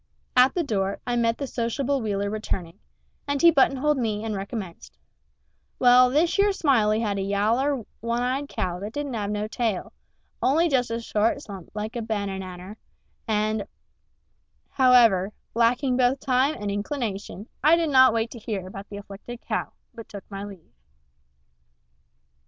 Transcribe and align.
At 0.35 0.55
the 0.55 0.63
door 0.63 0.99
I 1.05 1.15
met 1.15 1.37
the 1.37 1.45
sociable 1.45 2.01
Wheeler 2.01 2.27
returning, 2.31 2.79
and 3.27 3.39
he 3.39 3.51
buttonholed 3.51 3.99
me 3.99 4.23
and 4.25 4.33
recommenced: 4.35 4.97
"Well, 5.77 6.11
thish 6.11 6.39
yer 6.39 6.51
Smiley 6.51 7.01
had 7.01 7.19
a 7.19 7.21
yaller, 7.21 7.83
one 7.99 8.23
eyed 8.23 8.49
cow 8.49 8.79
that 8.79 8.93
didn't 8.93 9.13
have 9.13 9.29
no 9.29 9.47
tail, 9.47 9.93
only 10.41 10.69
just 10.69 10.89
a 10.89 10.99
short 10.99 11.43
stump 11.43 11.69
like 11.75 11.95
a 11.95 12.01
bannanner, 12.01 12.77
and" 13.27 13.67
However, 14.79 15.33
lacking 15.53 15.97
both 15.97 16.19
time 16.19 16.55
and 16.59 16.71
inclination, 16.71 17.47
I 17.63 17.75
did 17.75 17.91
not 17.91 18.11
wait 18.11 18.31
to 18.31 18.39
hear 18.39 18.65
about 18.65 18.89
the 18.89 18.97
afflicted 18.97 19.41
cow, 19.41 19.71
but 19.93 20.09
took 20.09 20.23
my 20.31 20.43
leave. 20.43 20.73